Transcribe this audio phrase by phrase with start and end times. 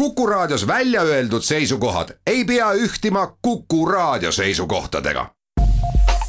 [0.00, 5.26] Kuku Raadios välja öeldud seisukohad ei pea ühtima Kuku Raadio seisukohtadega.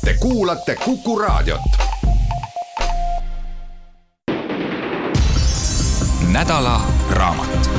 [0.06, 1.62] Te kuulate Kuku Raadiot.
[6.32, 7.70] nädala raamat.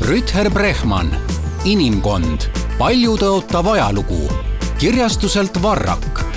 [0.00, 1.16] Rüther Brehman,
[1.64, 2.40] inimkond,
[2.78, 4.32] paljutõotav ajalugu
[4.78, 6.29] kirjastuselt Varrak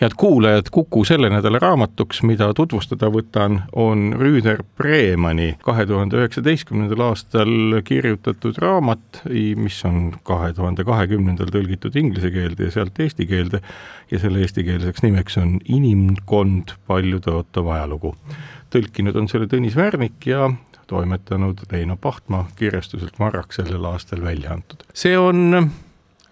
[0.00, 7.04] head kuulajad, Kuku selle nädala raamatuks, mida tutvustada võtan, on Rüüder Bremani kahe tuhande üheksateistkümnendal
[7.08, 9.22] aastal kirjutatud raamat,
[9.56, 13.62] mis on kahe tuhande kahekümnendal tõlgitud inglise keelde ja sealt eesti keelde
[14.10, 18.14] ja selle eestikeelseks nimeks on Inimkond, paljutõotav ajalugu.
[18.70, 20.50] tõlkinud on selle Tõnis Värnik ja
[20.86, 24.84] toimetanud Leino Pahtma kirjastuselt Marrak sellel aastal välja antud.
[24.92, 25.70] see on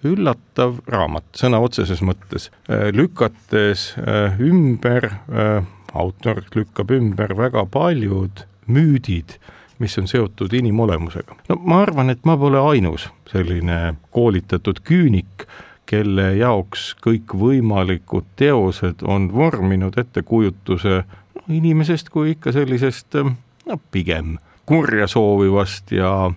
[0.08, 8.44] üllatav raamat sõna otseses mõttes, äh, lükates äh, ümber, äh, autor lükkab ümber väga paljud
[8.66, 9.36] müüdid,
[9.78, 11.36] mis on seotud inimolemusega.
[11.48, 15.46] no ma arvan, et ma pole ainus selline koolitatud küünik,
[15.86, 25.06] kelle jaoks kõikvõimalikud teosed on vorminud ettekujutuse no, inimesest kui ikka sellisest no pigem kurja
[25.06, 26.30] soovivast ja,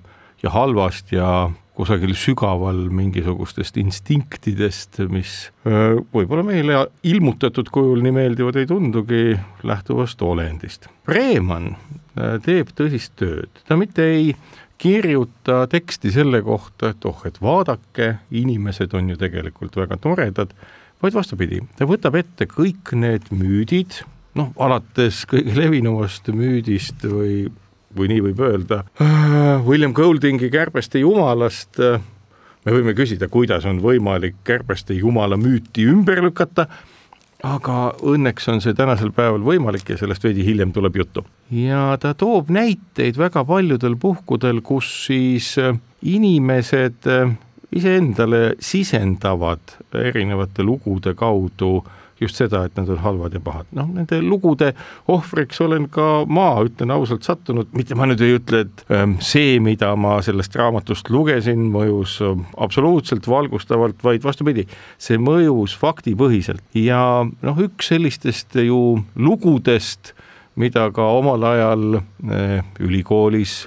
[0.44, 8.70] ja halvast ja kusagil sügaval mingisugustest instinktidest, mis võib-olla meile ilmutatud kujul nii meeldivad ei
[8.70, 9.36] tundugi,
[9.68, 10.90] lähtuvast olendist.
[11.08, 11.76] Reeman
[12.46, 14.32] teeb tõsist tööd, ta mitte ei
[14.78, 20.54] kirjuta teksti selle kohta, et oh, et vaadake, inimesed on ju tegelikult väga toredad,
[21.02, 24.02] vaid vastupidi, ta võtab ette kõik need müüdid,
[24.38, 27.48] noh, alates kõige levinumast müüdist või
[27.98, 28.84] kui nii võib öelda,
[29.68, 36.68] William Goldingi Kärbeste jumalast, me võime küsida, kuidas on võimalik Kärbeste jumala müüti ümber lükata,
[37.46, 41.26] aga õnneks on see tänasel päeval võimalik ja sellest veidi hiljem tuleb juttu.
[41.52, 45.56] ja ta toob näiteid väga paljudel puhkudel, kus siis
[46.02, 47.06] inimesed
[47.78, 53.70] iseendale sisendavad erinevate lugude kaudu äh, just seda, et nad on halvad ja pahad.
[53.78, 54.72] noh, nende lugude
[55.12, 59.58] ohvriks olen ka ma, ütlen ausalt, sattunud, mitte ma nüüd ei ütle, et ähm, see,
[59.64, 64.68] mida ma sellest raamatust lugesin, mõjus ähm, absoluutselt valgustavalt, vaid vastupidi,
[65.02, 70.14] see mõjus faktipõhiselt ja noh, üks sellistest ju lugudest,
[70.58, 73.64] mida ka omal ajal äh, ülikoolis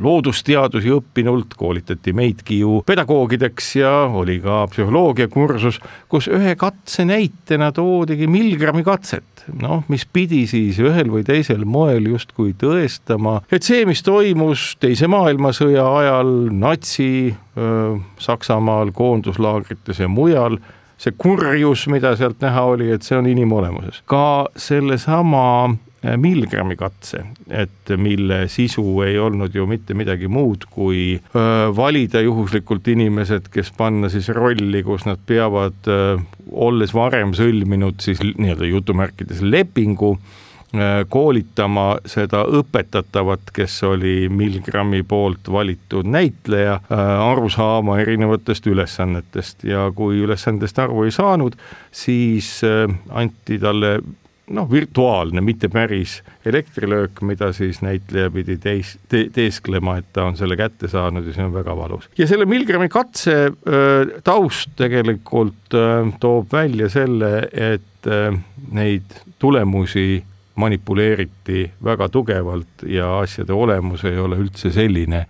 [0.00, 8.28] loodusteadusi õppinult, koolitati meidki ju pedagoogideks ja oli ka psühholoogiakursus, kus ühe katse näitena toodigi
[8.30, 14.02] Milgrami katset, noh, mis pidi siis ühel või teisel moel justkui tõestama, et see, mis
[14.06, 20.58] toimus Teise maailmasõja ajal natsi öö, Saksamaal koonduslaagrites ja mujal,
[20.98, 24.02] see kurjus, mida sealt näha oli, et see on inimolemuses.
[24.06, 31.46] ka sellesama Milgrami katse, et mille sisu ei olnud ju mitte midagi muud, kui äh,
[31.74, 36.20] valida juhuslikult inimesed, kes panna siis rolli, kus nad peavad, äh,
[36.54, 40.16] olles varem sõlminud siis nii-öelda jutumärkides lepingu,
[41.08, 49.64] koolitama seda õpetatavat, kes oli Milgrami poolt valitud näitleja, aru saama erinevatest ülesannetest.
[49.64, 51.56] Ja kui ülesandest aru ei saanud,
[51.88, 52.58] siis
[53.08, 53.96] anti talle
[54.50, 60.36] noh, virtuaalne, mitte päris elektrilöök, mida siis näitleja pidi teis- te,, teesklema, et ta on
[60.36, 62.08] selle kätte saanud ja see on väga valus.
[62.18, 68.34] ja selle Milgrami katse äh, taust tegelikult äh, toob välja selle, et äh,
[68.72, 70.24] neid tulemusi
[70.58, 75.26] manipuleeriti väga tugevalt ja asjade olemus ei ole üldse selline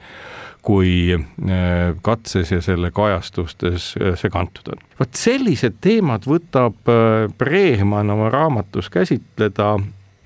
[0.62, 4.82] kui äh, katses ja selle kajastustes äh, see kantud on.
[5.00, 9.76] vot sellised teemad võtab äh, Brehman oma raamatus käsitleda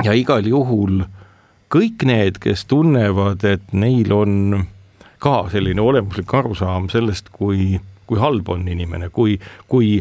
[0.05, 1.05] ja igal juhul
[1.73, 4.67] kõik need, kes tunnevad, et neil on
[5.23, 7.79] ka selline olemuslik arusaam sellest, kui,
[8.13, 9.39] kui halb on inimene, kui,
[9.73, 9.97] kui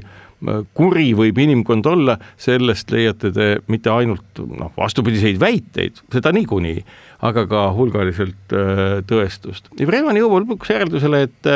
[0.73, 6.81] kuri võib inimkond olla, sellest leiate te mitte ainult noh, vastupidiseid väiteid, seda niikuinii,
[7.27, 9.69] aga ka hulgaliselt äh, tõestust.
[9.79, 11.51] ja Breman jõuab lõpuks järeldusele, et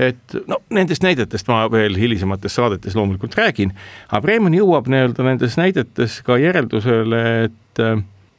[0.00, 3.74] et no nendest näidetest ma veel hilisemates saadetes loomulikult räägin,
[4.08, 7.84] aga Breman jõuab nii-öelda nendes näidetes ka järeldusele, et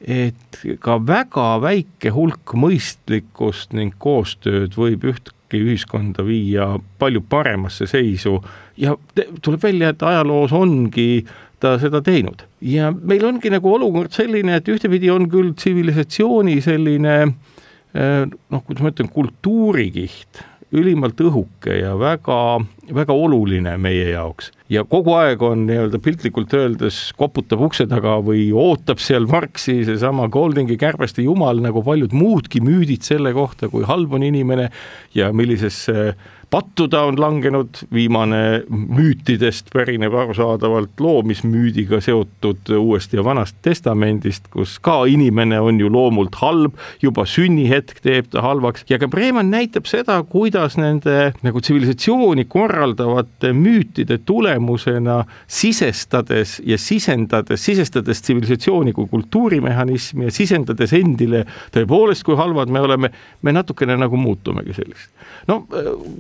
[0.03, 5.05] et ka väga väike hulk mõistlikkust ning koostööd võib
[5.53, 8.41] ühtki ühiskonda viia palju paremasse seisu
[8.77, 8.95] ja
[9.41, 11.25] tuleb välja, et ajaloos ongi
[11.59, 12.43] ta seda teinud.
[12.61, 18.83] ja meil ongi nagu olukord selline, et ühtepidi on küll tsivilisatsiooni selline eh, noh, kuidas
[18.83, 22.37] ma ütlen, kultuurikiht ülimalt õhuke ja väga,
[22.93, 24.51] väga oluline meie jaoks.
[24.73, 30.27] Ja kogu aeg on nii-öelda piltlikult öeldes koputab ukse taga või ootab seal Marxi seesama
[30.33, 34.69] Goldingi kärbeste jumal nagu paljud muudki müüdid selle kohta, kui halb on inimene
[35.13, 36.13] ja millisesse
[36.53, 44.75] pattu ta on langenud, viimane müütidest pärineb arusaadavalt loomismüüdiga seotud Uuest ja Vanast Testamendist, kus
[44.83, 49.89] ka inimene on ju loomult halb, juba sünnihetk teeb ta halvaks ja ka Breeman näitab
[49.89, 60.29] seda, kuidas nende nagu tsivilisatsiooni korraldavate müütide tulemusena sisestades ja sisendades, sisestades tsivilisatsiooni kui kultuurimehhanismi
[60.29, 63.09] ja sisendades endile tõepoolest, kui halvad me oleme,
[63.41, 65.09] me natukene nagu muutumegi selliseks.
[65.49, 65.63] no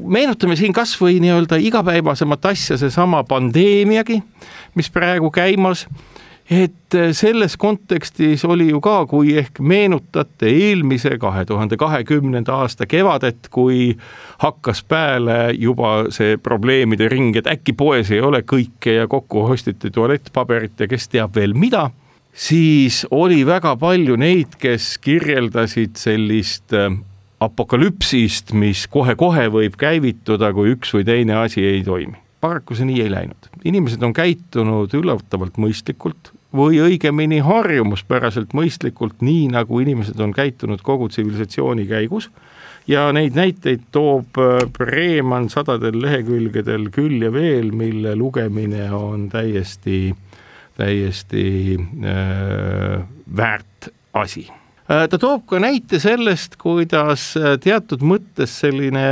[0.09, 4.21] me meenutame siin kasvõi nii-öelda igapäevasemat asja, seesama pandeemiagi,
[4.79, 5.83] mis praegu käimas.
[6.51, 13.47] Et selles kontekstis oli ju ka, kui ehk meenutate eelmise kahe tuhande kahekümnenda aasta kevadet,
[13.51, 13.93] kui
[14.43, 19.91] hakkas peale juba see probleemide ring, et äkki poes ei ole kõike ja kokku ostiti
[19.91, 21.89] tualettpaberit ja kes teab veel mida,
[22.31, 26.75] siis oli väga palju neid, kes kirjeldasid sellist
[27.45, 32.19] apokalüpsist, mis kohe-kohe võib käivituda, kui üks või teine asi ei toimi.
[32.43, 39.47] paraku see nii ei läinud, inimesed on käitunud üllatavalt mõistlikult või õigemini harjumuspäraselt mõistlikult, nii
[39.53, 42.29] nagu inimesed on käitunud kogu tsivilisatsiooni käigus.
[42.87, 44.35] Ja neid näiteid toob
[44.77, 50.11] Breeman äh, sadadel lehekülgedel küll ja veel, mille lugemine on täiesti,
[50.77, 52.99] täiesti äh,
[53.37, 54.49] väärt asi
[55.09, 59.05] ta toob ka näite sellest, kuidas äh, teatud mõttes selline,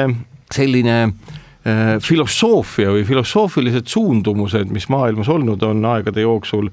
[0.53, 6.71] selline äh, filosoofia või filosoofilised suundumused, mis maailmas olnud on aegade jooksul,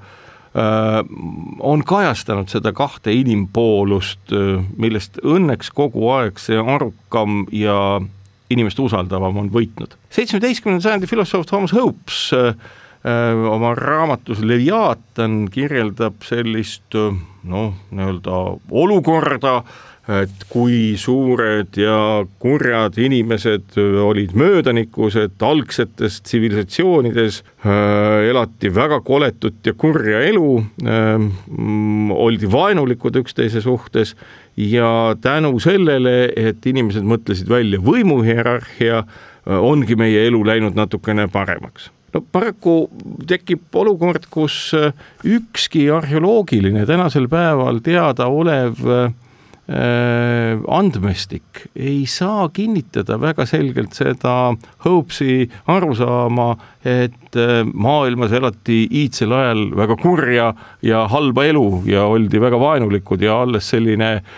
[0.59, 4.33] on kajastanud seda kahte inimpoolust,
[4.81, 8.01] millest õnneks kogu aeg see arukam ja
[8.51, 9.95] inimest usaldavam on võitnud.
[10.11, 12.33] seitsmeteistkümnenda sajandi filosoof Thomas Hobbes
[13.51, 16.97] oma raamatus Leviaatan kirjeldab sellist
[17.49, 18.41] noh, nii-öelda
[18.71, 19.63] olukorda,
[20.09, 29.61] et kui suured ja kurjad inimesed olid möödanikus, et algsetes tsivilisatsioonides äh, elati väga koletut
[29.69, 30.49] ja kurja elu
[30.89, 31.29] äh,,
[32.17, 34.15] oldi vaenulikud üksteise suhtes
[34.57, 41.93] ja tänu sellele, et inimesed mõtlesid välja võimuhierarhia äh,, ongi meie elu läinud natukene paremaks
[42.15, 42.75] no paraku
[43.29, 44.93] tekib olukord, kus äh,
[45.25, 49.09] ükski arheoloogiline tänasel päeval teadaolev äh,
[50.73, 54.55] andmestik ei saa kinnitada väga selgelt seda
[54.87, 60.53] Hopesi arusaama, et äh, maailmas elati iidsel ajal väga kurja
[60.83, 64.33] ja halba elu ja oldi väga vaenulikud ja alles selline äh,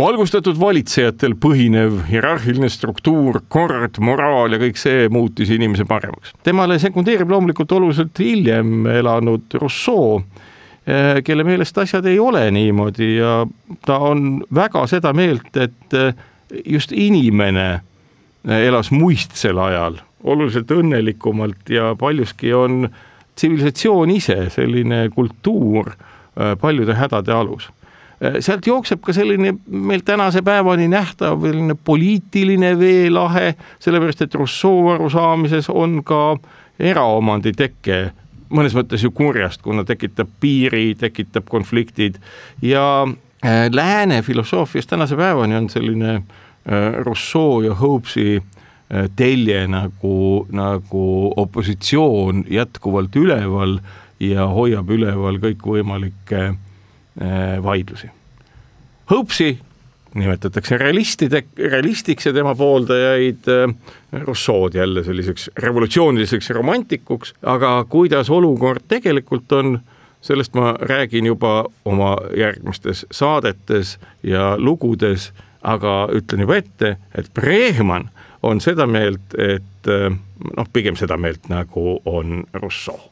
[0.00, 6.32] valgustatud valitsejatel põhinev hierarhiline struktuur, kord, moraal ja kõik see muutis inimese paremaks.
[6.46, 10.22] temale sekundeerib loomulikult oluliselt hiljem elanud Rousseau,
[10.86, 13.46] eh, kelle meelest asjad ei ole niimoodi ja
[13.86, 16.14] ta on väga seda meelt, et eh,
[16.64, 22.88] just inimene eh, elas muistsel ajal oluliselt õnnelikumalt ja paljuski on
[23.36, 25.94] tsivilisatsioon ise, selline kultuur
[26.60, 27.70] paljude hädade alus
[28.20, 35.70] sealt jookseb ka selline meil tänase päevani nähtav selline poliitiline veelahe, sellepärast et Rousseau arusaamises
[35.72, 36.36] on ka
[36.80, 38.10] eraomandi teke
[38.50, 42.18] mõnes mõttes ju kurjast, kuna tekitab piiri, tekitab konfliktid
[42.62, 46.24] ja äh, lääne filosoofias tänase päevani on selline äh,
[47.04, 48.42] Rousseau ja Hobbesi
[49.16, 51.02] telje nagu, nagu
[51.38, 53.76] opositsioon jätkuvalt üleval
[54.20, 56.40] ja hoiab üleval kõikvõimalikke
[57.20, 58.10] Äh, vaidlusi.
[59.10, 59.58] Hopesi
[60.14, 63.74] nimetatakse realistide, realistiks ja tema pooldajaid äh,
[64.12, 69.80] Rousseau'd jälle selliseks revolutsiooniliseks romantikuks, aga kuidas olukord tegelikult on,
[70.20, 78.10] sellest ma räägin juba oma järgmistes saadetes ja lugudes, aga ütlen juba ette, et Brehman
[78.42, 80.10] on seda meelt, et äh,
[80.56, 83.09] noh, pigem seda meelt, nagu on Rousseau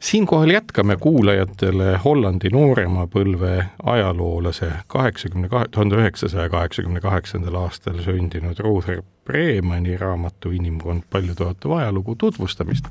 [0.00, 8.60] siinkohal jätkame kuulajatele Hollandi noorema põlve ajaloolase kaheksakümne kahe, tuhande üheksasaja kaheksakümne kaheksandal aastal sündinud
[8.60, 12.90] Ruther Bremani raamatu Inimkond paljutõotav ajalugu tutvustamist.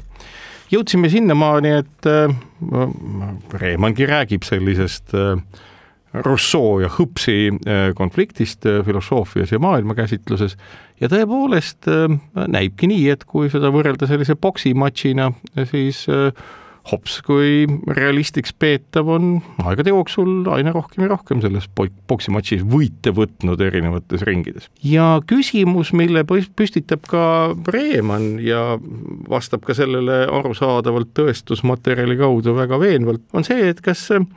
[0.72, 2.34] jõudsime sinnamaani, et äh,
[3.50, 5.38] Bremangi räägib sellisest äh,
[6.14, 10.58] Rousseau ja Hõpsi äh, konfliktist filosoofias ja maailmakäsitluses
[11.02, 11.90] ja tõepoolest
[12.48, 15.32] näibki nii, et kui seda võrrelda sellise poksimatšina,
[15.70, 16.06] siis
[16.92, 17.64] hops kui
[17.96, 21.70] realistiks peetav on aegade jooksul aina rohkem ja rohkem selles
[22.10, 24.68] poksimatšis võite võtnud erinevates ringides.
[24.84, 27.26] ja küsimus, mille püstitab ka
[27.56, 28.78] Breeman ja
[29.30, 34.28] vastab ka sellele arusaadavalt tõestusmaterjali kaudu väga veenvalt, on see, et kas äh,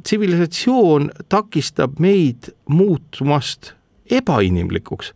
[0.00, 3.74] tsivilisatsioon takistab meid muutumast
[4.10, 5.12] ebainimlikuks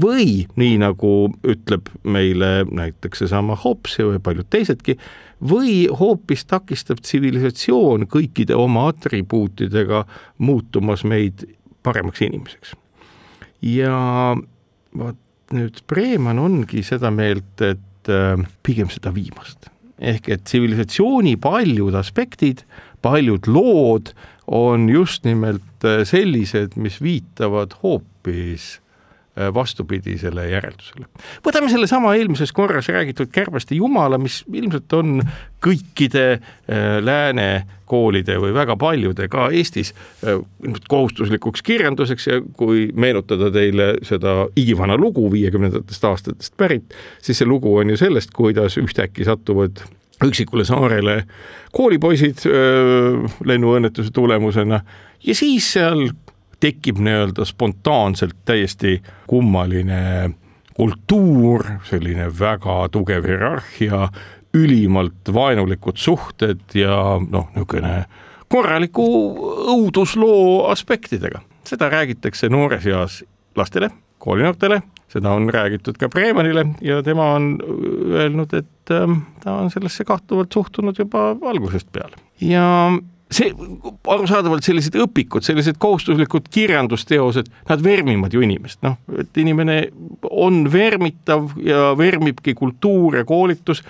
[0.00, 1.12] või nii nagu
[1.44, 4.96] ütleb meile näiteks seesama Hobbes ja paljud teisedki,
[5.42, 10.04] või hoopis takistab tsivilisatsioon kõikide oma atribuutidega
[10.38, 11.44] muutumas meid
[11.82, 12.74] paremaks inimeseks.
[13.62, 14.36] ja
[14.98, 15.18] vot
[15.52, 19.68] nüüd Breeman ongi seda meelt, et äh, pigem seda viimast.
[20.02, 22.64] ehk et tsivilisatsiooni paljud aspektid,
[23.02, 24.14] paljud lood
[24.46, 28.81] on just nimelt äh, sellised, mis viitavad hoopis
[29.54, 31.06] vastupidisele järeldusele.
[31.46, 35.22] võtame sellesama eelmises korras räägitud Kärbeste jumala, mis ilmselt on
[35.64, 42.90] kõikide äh, lääne koolide või väga paljude ka Eestis äh, ilmselt kohustuslikuks kirjanduseks ja kui
[42.92, 48.76] meenutada teile seda igivana lugu viiekümnendatest aastatest pärit, siis see lugu on ju sellest, kuidas
[48.80, 49.80] ühtäkki satuvad
[50.22, 51.22] üksikule saarele
[51.72, 52.44] koolipoisid
[53.48, 54.82] lennuõnnetuse tulemusena
[55.24, 56.04] ja siis seal
[56.62, 60.30] tekib nii-öelda spontaanselt täiesti kummaline
[60.76, 64.06] kultuur, selline väga tugev hierarhia,
[64.54, 68.04] ülimalt vaenulikud suhted ja noh, niisugune
[68.52, 69.06] korraliku
[69.72, 71.40] õudusloo aspektidega.
[71.64, 73.22] seda räägitakse noores eas
[73.56, 73.88] lastele,
[74.18, 77.54] koolinoortele, seda on räägitud ka Breemanile ja tema on
[78.12, 82.16] öelnud, et ähm, ta on sellesse kahtuvalt suhtunud juba algusest peale.
[82.40, 82.92] ja
[83.34, 83.50] see,
[84.08, 89.84] arusaadavalt sellised õpikud, sellised kohustuslikud kirjandusteosed, nad vermivad ju inimest, noh, et inimene
[90.30, 93.82] on vermitav ja vermibki kultuur ja koolitus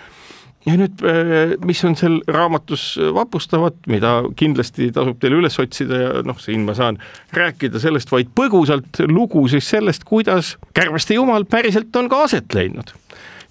[0.66, 6.12] ja nüüd, äh, mis on seal raamatus vapustavat, mida kindlasti tasub teil üles otsida ja
[6.26, 7.00] noh, siin ma saan
[7.34, 12.94] rääkida sellest vaid põgusalt, lugu siis sellest, kuidas Kärbeste jumal päriselt on ka aset leidnud.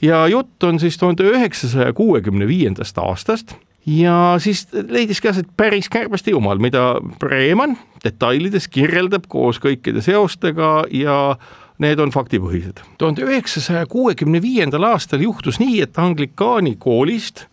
[0.02, 5.90] ja jutt on siis tuhande üheksasaja kuuekümne viiendast aastast ja siis leidis ka aset päris
[5.90, 11.36] kärbeste jumal, mida Breeman detailides kirjeldab koos kõikide seostega ja
[11.82, 12.82] need on faktipõhised.
[12.98, 17.48] tuhande üheksasaja kuuekümne viiendal aastal juhtus nii, et Anglikaani koolist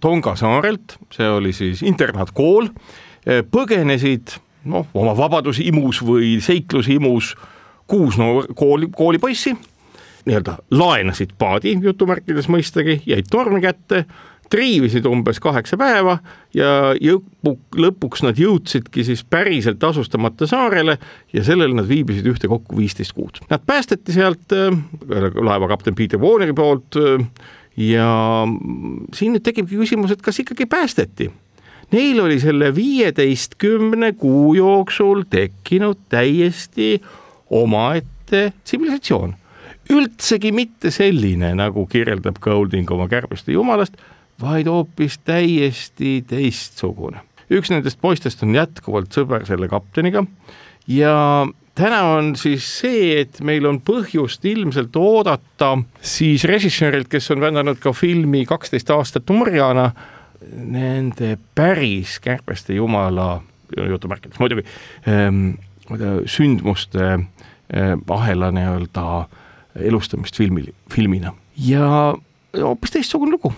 [0.00, 2.68] Tonga saarelt, see oli siis internaatkool,
[3.50, 4.36] põgenesid
[4.70, 7.34] noh, oma vabadushimus või seiklushimus
[7.90, 9.56] kuus no kooli, koolipoissi,
[10.28, 14.04] nii-öelda laenasid paadi jutumärkides mõistagi, jäid tormi kätte
[14.50, 16.18] triivisid umbes kaheksa päeva
[16.54, 20.98] ja jõpu, lõpuks nad jõudsidki siis päriselt asustamata saarele
[21.32, 23.42] ja sellel nad viibisid ühtekokku viisteist kuud.
[23.50, 24.74] Nad päästeti sealt äh,
[25.34, 27.22] laevakapten Peter Warneri poolt äh,
[27.78, 28.10] ja
[29.14, 31.30] siin nüüd tekibki küsimus, et kas ikkagi päästeti
[31.90, 37.00] Neil oli selle viieteistkümne kuu jooksul tekkinud täiesti
[37.50, 39.34] omaette tsivilisatsioon.
[39.90, 43.96] üldsegi mitte selline, nagu kirjeldab Golding oma Kärbeste jumalast,
[44.40, 47.20] vaid hoopis täiesti teistsugune.
[47.50, 50.24] üks nendest poistest on jätkuvalt sõber selle kapteniga
[50.90, 57.42] ja täna on siis see, et meil on põhjust ilmselt oodata siis režissöörilt, kes on
[57.42, 59.90] vändanud ka filmi kaksteist aastat orjana,
[60.50, 63.40] nende päris Kärbeste jumala,
[63.76, 64.64] jutumärkides muidugi
[65.08, 65.52] ähm,,
[66.26, 69.06] sündmuste äh, ahela nii-öelda
[69.90, 72.14] elustamist filmi, filmina ja
[72.56, 73.52] hoopis teistsugune lugu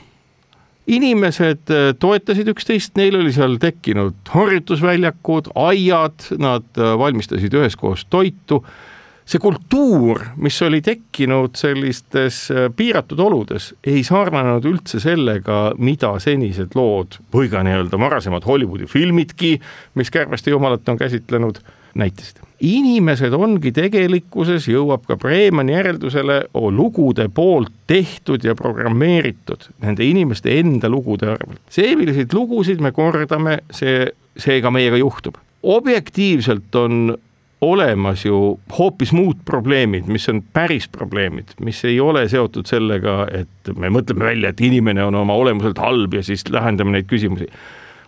[0.86, 8.62] inimesed äh, toetasid üksteist, neil oli seal tekkinud harjutusväljakud, aiad, nad äh, valmistasid üheskoos toitu.
[9.26, 16.74] See kultuur, mis oli tekkinud sellistes äh, piiratud oludes, ei sarnanenud üldse sellega, mida senised
[16.78, 19.58] lood või ka nii-öelda varasemad Hollywoodi filmidki,
[19.94, 21.62] mis Kärbeste jumalat on käsitlenud
[21.94, 22.40] näitasid.
[22.62, 30.88] inimesed ongi tegelikkuses, jõuab ka Bremani järeldusele, lugude poolt tehtud ja programmeeritud nende inimeste enda
[30.88, 31.60] lugude arvelt.
[31.70, 35.36] see, milliseid lugusid me kordame, see, see ka meiega juhtub.
[35.62, 37.18] objektiivselt on
[37.62, 43.72] olemas ju hoopis muud probleemid, mis on päris probleemid, mis ei ole seotud sellega, et
[43.78, 47.50] me mõtleme välja, et inimene on oma olemuselt halb ja siis lahendame neid küsimusi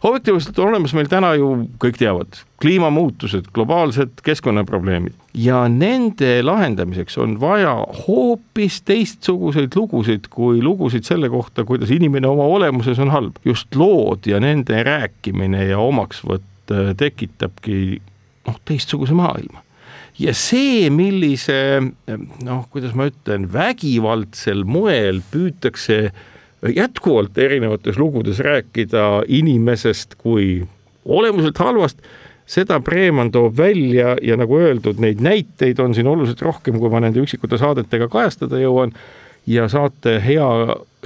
[0.05, 7.39] objektiivselt on olemas meil täna ju, kõik teavad, kliimamuutused, globaalsed keskkonnaprobleemid ja nende lahendamiseks on
[7.41, 7.73] vaja
[8.05, 13.39] hoopis teistsuguseid lugusid kui lugusid selle kohta, kuidas inimene oma olemuses on halb.
[13.45, 18.03] just lood ja nende rääkimine ja omaksvõtt äh, tekitabki
[18.47, 19.63] noh, teistsuguse maailma.
[20.19, 21.57] Ja see, millise
[22.47, 26.13] noh, kuidas ma ütlen, vägivaldsel moel püütakse
[26.71, 30.63] jätkuvalt erinevates lugudes rääkida inimesest kui
[31.05, 31.99] olemuselt halvast,
[32.47, 37.03] seda Preemann toob välja ja nagu öeldud, neid näiteid on siin oluliselt rohkem, kui ma
[37.03, 38.95] nende üksikute saadetega kajastada jõuan.
[39.45, 40.47] Ja saate hea,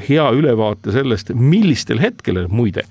[0.07, 2.85] hea ülevaate sellest, millistel hetkedel muide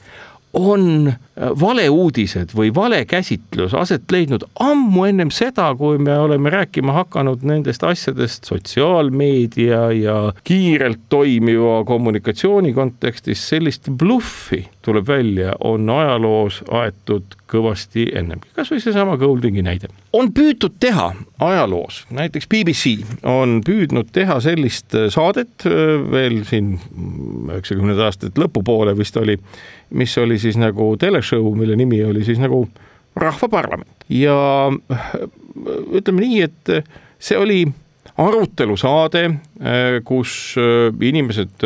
[0.57, 7.83] on valeuudised või valekäsitlus aset leidnud ammu ennem seda, kui me oleme rääkima hakanud nendest
[7.83, 18.07] asjadest sotsiaalmeedia ja kiirelt toimiva kommunikatsiooni kontekstis, sellist bluffi tuleb välja, on ajaloos aetud kõvasti
[18.15, 19.91] ennemgi, kasvõi seesama Goldingi näide.
[20.13, 21.09] on püütud teha
[21.43, 22.95] ajaloos, näiteks BBC
[23.27, 25.67] on püüdnud teha sellist saadet
[26.11, 26.77] veel siin
[27.51, 29.37] üheksakümnendate aastate lõpupoole vist oli,
[29.91, 32.65] mis oli siis nagu teleshow, mille nimi oli siis nagu
[33.17, 34.05] Rahvaparlament.
[34.13, 34.69] Ja
[35.97, 36.71] ütleme nii, et
[37.19, 37.63] see oli
[38.17, 39.23] arutelusaade,
[40.05, 40.55] kus
[41.01, 41.65] inimesed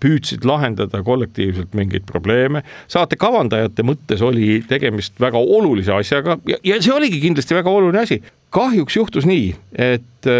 [0.00, 2.62] püüdsid lahendada kollektiivselt mingeid probleeme.
[2.88, 8.04] saate kavandajate mõttes oli tegemist väga olulise asjaga ja, ja see oligi kindlasti väga oluline
[8.04, 8.22] asi.
[8.50, 10.30] kahjuks juhtus nii, et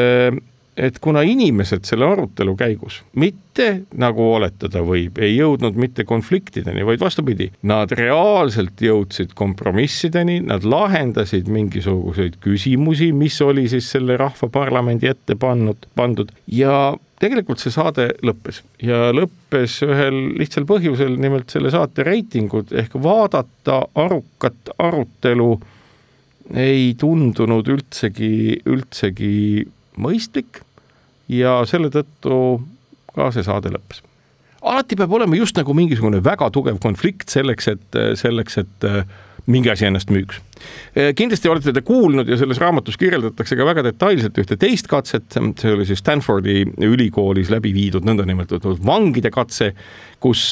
[0.81, 3.67] et kuna inimesed selle arutelu käigus mitte
[4.01, 11.51] nagu oletada võib, ei jõudnud mitte konfliktideni, vaid vastupidi, nad reaalselt jõudsid kompromissideni, nad lahendasid
[11.53, 18.63] mingisuguseid küsimusi, mis oli siis selle rahvaparlamendi ette pannud, pandud ja tegelikult see saade lõppes
[18.85, 25.53] ja lõppes ühel lihtsal põhjusel, nimelt selle saate reitingud ehk vaadata arukat arutelu
[26.57, 29.67] ei tundunud üldsegi, üldsegi
[30.01, 30.63] mõistlik
[31.31, 32.39] ja selle tõttu
[33.15, 34.03] ka see saade lõppes.
[34.63, 38.89] alati peab olema just nagu mingisugune väga tugev konflikt selleks, et selleks, et
[39.51, 40.41] mingi asi ennast müüks.
[41.17, 45.73] kindlasti olete te kuulnud ja selles raamatus kirjeldatakse ka väga detailselt ühte teist katset, see
[45.73, 49.71] oli siis Stanfordi ülikoolis läbi viidud nõndanimetatud vangide katse,
[50.21, 50.43] kus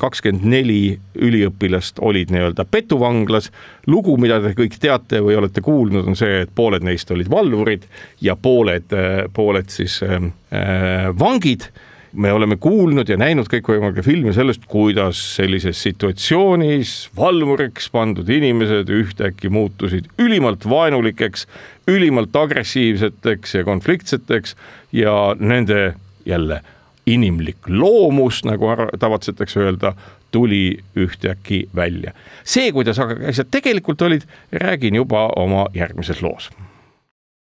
[0.00, 0.80] kakskümmend neli
[1.20, 3.50] üliõpilast olid nii-öelda petuvanglas.
[3.86, 7.84] lugu, mida te kõik teate või olete kuulnud, on see, et pooled neist olid valvurid
[8.20, 8.96] ja pooled,
[9.34, 11.68] pooled siis äh, vangid
[12.16, 19.50] me oleme kuulnud ja näinud kõikvõimalikke filme sellest, kuidas sellises situatsioonis valvuriks pandud inimesed ühtäkki
[19.52, 21.46] muutusid ülimalt vaenulikeks,
[21.88, 24.56] ülimalt agressiivseteks ja konfliktseteks
[24.96, 25.94] ja nende
[26.26, 26.60] jälle
[27.06, 29.92] inimlik loomus, nagu tavatsetakse öelda,
[30.34, 32.12] tuli ühtäkki välja.
[32.44, 36.50] see, kuidas aga asjad tegelikult olid, räägin juba oma järgmises loos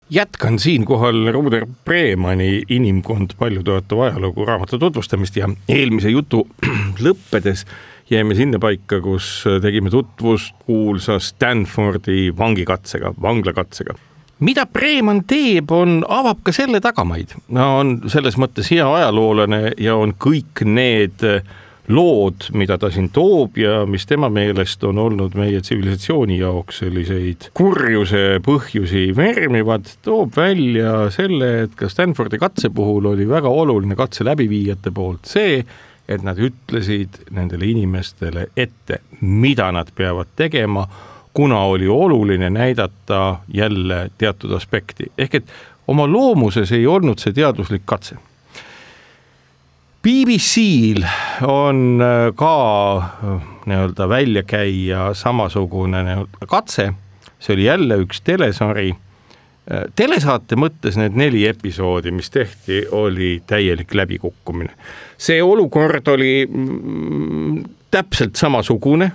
[0.10, 6.48] jätkan siinkohal Ruder Preemani Inimkond paljutoetav ajalugu raamatu tutvustamist ja eelmise jutu
[7.06, 7.66] lõppedes
[8.10, 13.94] jäime sinna paika, kus tegime tutvust kuulsa Stanfordi vangikatsega, vanglakatsega.
[14.40, 20.16] Mida Preeman teeb, on, avab ka selle tagamaid, on selles mõttes hea ajaloolane ja on
[20.16, 21.44] kõik need äh,
[21.90, 27.50] lood, mida ta siin toob ja mis tema meelest on olnud meie tsivilisatsiooni jaoks selliseid
[27.58, 34.28] kurjuse põhjusi vermivad, toob välja selle, et ka Stanfordi katse puhul oli väga oluline katse
[34.28, 35.64] läbiviijate poolt see,
[36.10, 40.86] et nad ütlesid nendele inimestele ette, mida nad peavad tegema,
[41.34, 45.54] kuna oli oluline näidata jälle teatud aspekti, ehk et
[45.88, 48.18] oma loomuses ei olnud see teaduslik katse
[50.04, 51.04] BBC-l
[51.44, 56.94] on äh, ka äh, nii-öelda välja käia samasugune nii-öelda katse,
[57.40, 58.94] see oli jälle üks telesari.
[58.94, 64.72] Äh, telesaate mõttes need neli episoodi, mis tehti, oli täielik läbikukkumine.
[65.18, 69.12] see olukord oli mm, täpselt samasugune,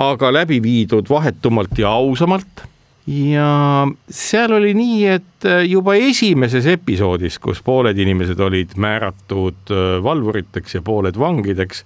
[0.00, 2.69] aga läbi viidud vahetumalt ja ausamalt
[3.10, 9.96] ja seal oli nii, et äh, juba esimeses episoodis, kus pooled inimesed olid määratud äh,
[10.04, 11.84] valvuriteks ja pooled vangideks,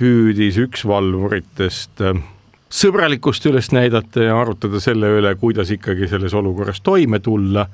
[0.00, 2.22] püüdis üks valvuritest äh,
[2.74, 7.68] sõbralikkust üles näidata ja arutada selle üle, kuidas ikkagi selles olukorras toime tulla.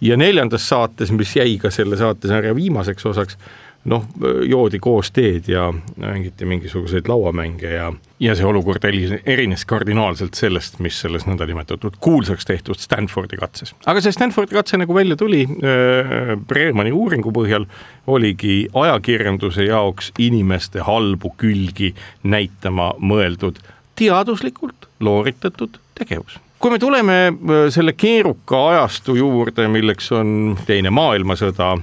[0.00, 3.38] ja neljandas saates, mis jäi ka selle saatesarja viimaseks osaks
[3.86, 4.04] noh,
[4.48, 10.98] joodi koos teed ja mängiti mingisuguseid lauamänge ja, ja see olukord erines kardinaalselt sellest, mis
[11.00, 13.74] selles nõndanimetatud kuulsaks tehtud Stanfordi katses.
[13.86, 17.68] aga see Stanfordi katse nagu välja tuli äh, Breermani uuringu põhjal,
[18.06, 21.94] oligi ajakirjanduse jaoks inimeste halbu külgi
[22.24, 23.62] näitama mõeldud
[23.96, 31.76] teaduslikult looritatud tegevus kui me tuleme äh, selle keeruka ajastu juurde, milleks on Teine maailmasõda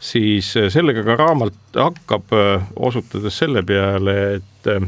[0.00, 4.86] siis äh, sellega ka raamat hakkab, äh, osutades selle peale, et äh,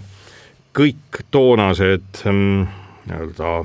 [0.79, 2.69] kõik toonased mm,
[3.09, 3.59] nii-öelda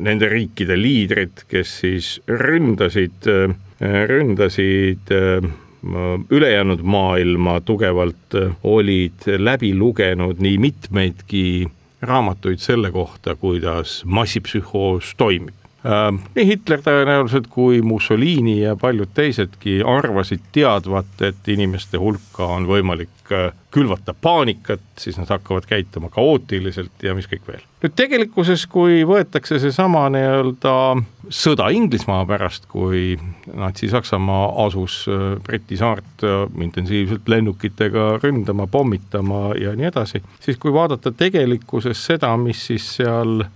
[0.00, 3.26] nende riikide liidrid, kes siis ründasid,
[4.08, 5.10] ründasid
[6.30, 11.44] ülejäänud maailma tugevalt olid läbi lugenud nii mitmeidki
[12.00, 20.42] raamatuid selle kohta, kuidas massipsühhoos toimib nii Hitler tõenäoliselt kui Mussolini ja paljud teisedki arvasid
[20.52, 27.14] teadvat, et inimeste hulka on võimalik äh, külvata paanikat, siis nad hakkavad käituma kaootiliselt ja
[27.16, 27.64] mis kõik veel.
[27.80, 30.74] nüüd tegelikkuses, kui võetakse seesama nii-öelda
[31.32, 33.16] sõda Inglismaa pärast, kui
[33.48, 36.28] Natsi-Saksamaa asus äh, Briti saart
[36.60, 43.46] intensiivselt lennukitega ründama, pommitama ja nii edasi, siis kui vaadata tegelikkuses seda, mis siis seal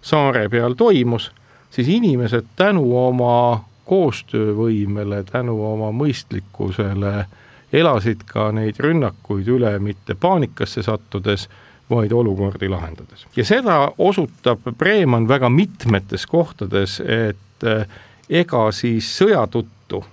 [0.00, 1.32] saare peal toimus
[1.74, 7.26] siis inimesed tänu oma koostöövõimele, tänu oma mõistlikkusele
[7.74, 11.48] elasid ka neid rünnakuid üle mitte paanikasse sattudes,
[11.90, 13.26] vaid olukordi lahendades.
[13.36, 17.86] ja seda osutab Breeman väga mitmetes kohtades, et eh,
[18.30, 20.04] ega siis sõja tõttu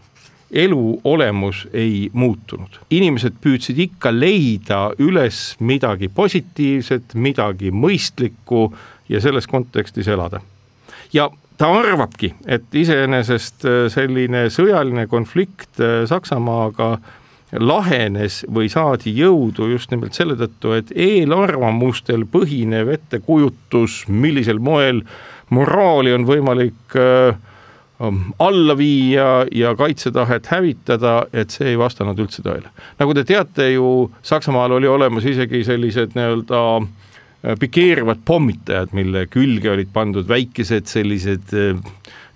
[0.52, 2.80] elu olemus ei muutunud.
[2.90, 8.74] inimesed püüdsid ikka leida üles midagi positiivset, midagi mõistlikku
[9.10, 10.42] ja selles kontekstis elada.
[11.14, 11.30] ja
[11.62, 16.96] ta arvabki, et iseenesest äh, selline sõjaline konflikt äh, Saksamaaga
[17.62, 25.04] lahenes või saadi jõudu just nimelt selle tõttu, et eelarvamustel põhinev ettekujutus, millisel moel
[25.54, 27.38] moraali on võimalik äh,
[28.42, 32.74] alla viia ja kaitsetahet hävitada, et see ei vastanud üldse tõele.
[32.98, 36.90] nagu te teate ju, Saksamaal oli olemas isegi sellised nii-öelda äh,
[37.46, 41.78] Äh, pikeeruvad pommitajad, mille külge olid pandud väikesed sellised äh,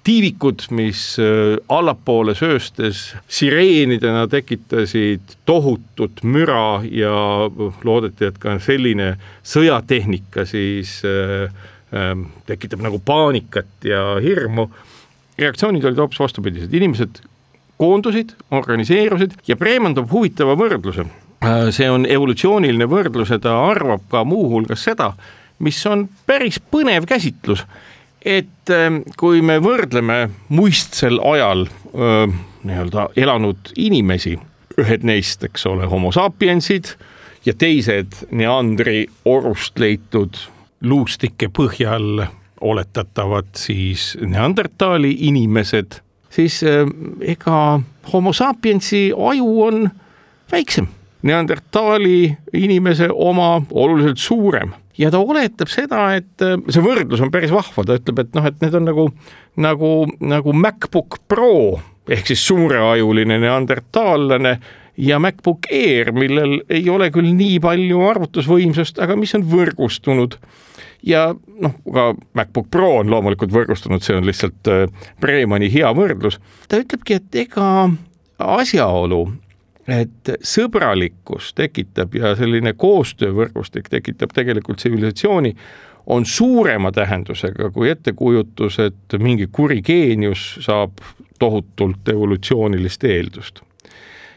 [0.06, 7.14] tiivikud, mis äh, allapoole sööstes sireenidena tekitasid tohutut müra ja
[7.86, 9.12] loodeti, et ka selline
[9.46, 14.72] sõjatehnika siis ähm, tekitab nagu paanikat ja hirmu.
[15.38, 17.22] reaktsioonid olid hoopis vastupidised, inimesed
[17.78, 21.06] koondusid, organiseerusid ja Bremen toob huvitava võrdluse
[21.72, 25.12] see on evolutsiooniline võrdlus ja ta arvab ka muuhulgas seda,
[25.60, 27.66] mis on päris põnev käsitlus,
[28.26, 32.34] et ähm, kui me võrdleme muistsel ajal äh,
[32.66, 34.36] nii-öelda elanud inimesi,
[34.82, 36.96] ühed neist, eks ole, homo sapiensid
[37.46, 40.40] ja teised Neandri orust leitud
[40.86, 42.26] luustike põhjal
[42.66, 46.02] oletatavad siis Neandertali inimesed,
[46.34, 46.84] siis äh,
[47.22, 47.80] ega
[48.12, 49.90] homo sapiensi aju on
[50.52, 50.90] väiksem
[51.26, 57.54] Neandertali inimese oma oluliselt suurem ja ta oletab seda, et äh, see võrdlus on päris
[57.54, 59.10] vahva, ta ütleb, et noh, et need on nagu,
[59.60, 59.92] nagu,
[60.24, 64.56] nagu MacBook Pro ehk siis suureajuline neandertaallane
[65.02, 70.38] ja MacBook Air, millel ei ole küll nii palju arvutusvõimsust, aga mis on võrgustunud.
[71.06, 71.28] ja
[71.62, 74.86] noh, ka MacBook Pro on loomulikult võrgustunud, see on lihtsalt äh,
[75.22, 76.40] Bremani hea võrdlus.
[76.70, 77.90] ta ütlebki, et ega
[78.40, 79.26] asjaolu,
[79.88, 85.54] et sõbralikkus tekitab ja selline koostöövõrgustik tekitab tegelikult tsivilisatsiooni,
[86.06, 91.02] on suurema tähendusega kui ettekujutus, et mingi kuri geenius saab
[91.40, 93.62] tohutult evolutsioonilist eeldust.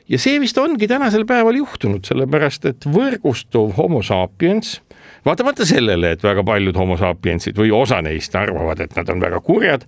[0.08, 4.78] ja see vist ongi tänasel päeval juhtunud, sellepärast et võrgustuv homo sapiens,
[5.24, 9.40] vaatamata sellele, et väga paljud homo sapiensid või osa neist arvavad, et nad on väga
[9.44, 9.84] kurjad,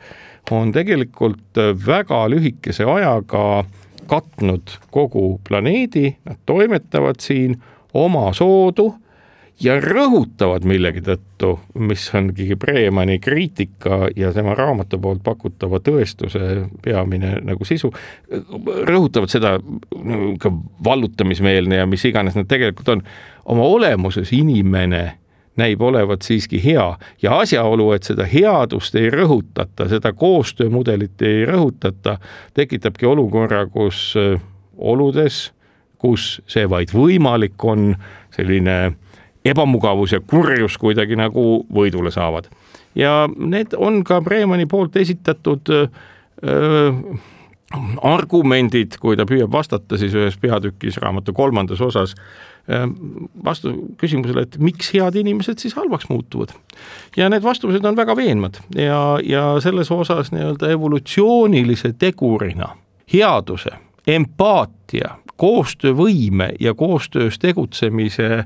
[0.51, 3.65] on tegelikult väga lühikese ajaga
[4.11, 7.57] katnud kogu planeedi, nad toimetavad siin
[7.95, 8.91] omasoodu
[9.61, 11.53] ja rõhutavad millegi tõttu,
[11.85, 17.93] mis ongi Bremani kriitika ja tema raamatu poolt pakutava tõestuse peamine nagu sisu,
[18.89, 19.57] rõhutavad seda
[20.41, 20.53] ka
[20.85, 23.05] vallutamismeelne ja mis iganes nad tegelikult on,
[23.53, 25.20] oma olemuses inimene
[25.61, 26.87] näib olevat siiski hea
[27.23, 32.17] ja asjaolu, et seda headust ei rõhutata, seda koostöömudelit ei rõhutata,
[32.57, 34.41] tekitabki olukorra, kus äh,
[34.77, 35.51] oludes,
[36.01, 37.93] kus see vaid võimalik on,
[38.35, 38.95] selline
[39.45, 42.49] ebamugavus ja kurjus kuidagi nagu võidule saavad.
[42.95, 45.87] ja need on ka Bremani poolt esitatud öö,
[46.45, 47.21] äh,
[48.03, 52.17] argumendid, kui ta püüab vastata siis ühes peatükis raamatu kolmandas osas
[52.69, 52.91] Ehm,
[53.45, 56.53] vastu küsimusele, et miks head inimesed siis halvaks muutuvad.
[57.17, 62.69] ja need vastused on väga veenvad ja, ja selles osas nii-öelda evolutsioonilise tegurina
[63.13, 63.73] headuse,
[64.07, 68.45] empaatia, koostöövõime ja koostöös tegutsemise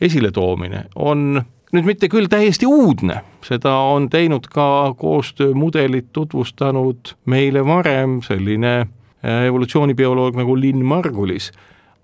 [0.00, 1.42] esiletoomine on
[1.74, 9.46] nüüd mitte küll täiesti uudne, seda on teinud ka koostöömudelit tutvustanud meile varem selline eh,
[9.48, 11.50] evolutsioonibioloog nagu Lynn Margulis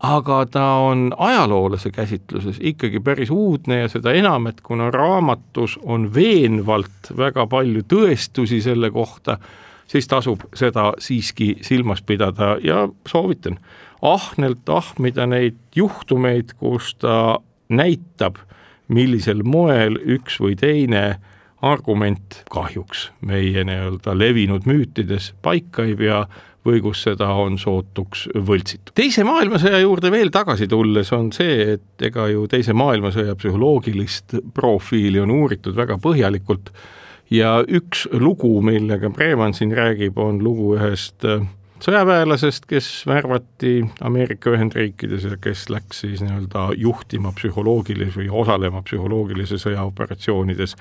[0.00, 6.08] aga ta on ajaloolase käsitluses ikkagi päris uudne ja seda enam, et kuna raamatus on
[6.14, 9.36] veenvalt väga palju tõestusi selle kohta,
[9.90, 13.58] siis tasub seda siiski silmas pidada ja soovitan
[14.02, 18.40] ahnelt ahmida neid juhtumeid, kus ta näitab,
[18.90, 21.04] millisel moel üks või teine
[21.62, 26.24] argument kahjuks meie nii-öelda levinud müütides paika ei pea
[26.66, 28.92] või kus seda on sootuks võltsitud.
[28.94, 35.20] teise maailmasõja juurde veel tagasi tulles on see, et ega ju teise maailmasõja psühholoogilist profiili
[35.20, 36.72] on uuritud väga põhjalikult
[37.32, 41.24] ja üks lugu, millega Breeman siin räägib, on lugu ühest
[41.84, 49.60] sõjaväelasest, kes värvati Ameerika Ühendriikides ja kes läks siis nii-öelda juhtima psühholoogilisi või osalema psühholoogilise
[49.62, 50.76] sõjaoperatsioonides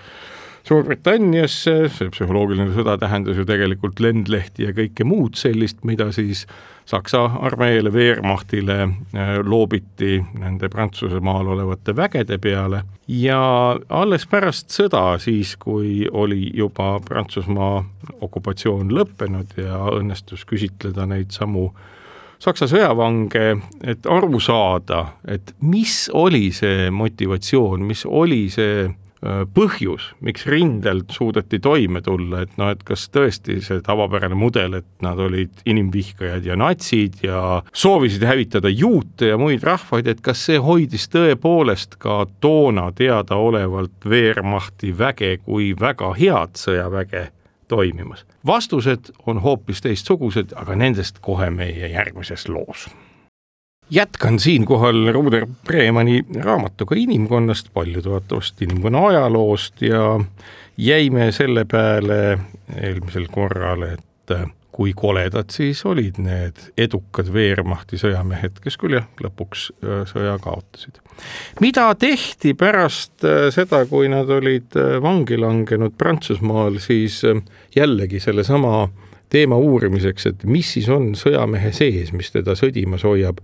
[0.67, 6.43] Suurbritanniasse, see psühholoogiline sõda tähendas ju tegelikult lendlehti ja kõike muud sellist, mida siis
[6.89, 13.41] Saksa armeele, Wehrmachtile äh, loobiti nende Prantsusmaal olevate vägede peale ja
[13.89, 17.83] alles pärast sõda, siis kui oli juba Prantsusmaa
[18.25, 21.69] okupatsioon lõppenud ja õnnestus küsitleda neid samu
[22.39, 28.87] Saksa sõjavange, et aru saada, et mis oli see motivatsioon, mis oli see
[29.53, 34.87] põhjus, miks rindel suudeti toime tulla, et noh, et kas tõesti see tavapärane mudel, et
[35.03, 37.41] nad olid inimvihkajad ja natsid ja
[37.73, 44.93] soovisid hävitada juute ja muid rahvaid, et kas see hoidis tõepoolest ka toona teadaolevalt Wehrmachti
[44.95, 47.27] väge kui väga head sõjaväge
[47.67, 48.25] toimimas?
[48.47, 52.87] vastused on hoopis teistsugused, aga nendest kohe meie järgmises loos
[53.89, 60.19] jätkan siinkohal Ruder Bremani raamatuga inimkonnast, paljutõotavast inimkonna ajaloost ja
[60.77, 62.39] jäime selle peale
[62.75, 64.35] eelmisel korral, et
[64.79, 71.01] kui koledad siis olid need edukad Wehrmachti sõjamehed, kes küll jah, lõpuks äh, sõja kaotasid.
[71.59, 77.19] mida tehti pärast äh, seda, kui nad olid äh, vangi langenud Prantsusmaal, siis
[77.75, 78.87] jällegi sellesama
[79.29, 83.43] teema uurimiseks, et mis siis on sõjamehe sees, mis teda sõdimas hoiab,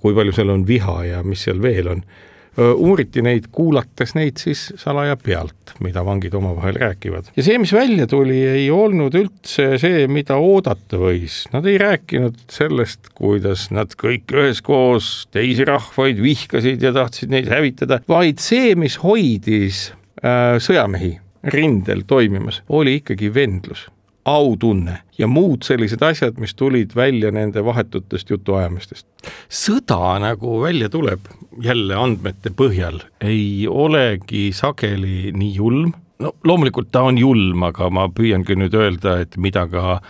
[0.00, 2.04] kui palju seal on viha ja mis seal veel on.
[2.52, 7.30] uuriti neid, kuulates neid siis salaja pealt, mida vangid omavahel räägivad.
[7.36, 11.46] ja see, mis välja tuli, ei olnud üldse see, mida oodata võis.
[11.54, 18.02] Nad ei rääkinud sellest, kuidas nad kõik üheskoos teisi rahvaid vihkasid ja tahtsid neid hävitada,
[18.08, 19.88] vaid see, mis hoidis
[20.20, 21.16] äh, sõjamehi
[21.56, 23.88] rindel toimimas, oli ikkagi vendlus
[24.24, 29.06] autunne ja muud sellised asjad, mis tulid välja nende vahetutest jutuajamistest.
[29.48, 31.26] sõda, nagu välja tuleb,
[31.62, 38.08] jälle andmete põhjal, ei olegi sageli nii julm, no loomulikult ta on julm, aga ma
[38.08, 40.00] püüangi nüüd öelda, et mida ka,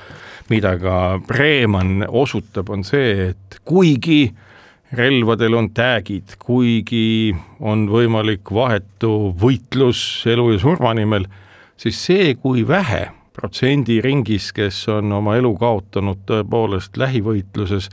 [0.53, 0.97] mida ka
[1.27, 4.35] Breeman osutab, on see, et kuigi
[4.93, 11.25] relvadel on täägid, kuigi on võimalik vahetu võitlus elu ja surma nimel,
[11.81, 17.89] siis see, kui vähe protsendiringis, kes on oma elu kaotanud tõepoolest lähivõitluses,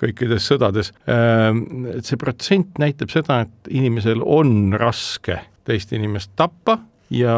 [0.00, 6.78] kõikides sõdades, ähm, et see protsent näitab seda, et inimesel on raske teist inimest tappa
[7.10, 7.36] ja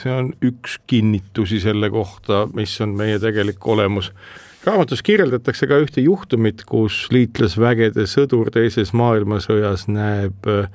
[0.00, 4.12] see on üks kinnitusi selle kohta, mis on meie tegelik olemus.
[4.66, 10.68] raamatus kirjeldatakse ka ühte juhtumit, kus liitlasvägede sõdur teises maailmasõjas näeb äh,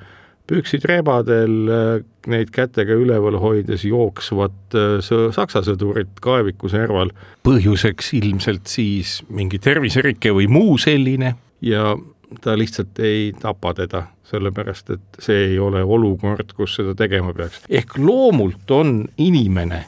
[0.50, 1.92] püksid rebadel, äh,
[2.30, 7.12] neid kätega üleval hoides jooksvat äh, saksa sõdurit kaeviku serval.
[7.46, 11.96] põhjuseks ilmselt siis mingi terviserike või muu selline ja
[12.40, 17.64] ta lihtsalt ei tapa teda, sellepärast et see ei ole olukord, kus seda tegema peaks.
[17.68, 19.84] ehk loomult on inimene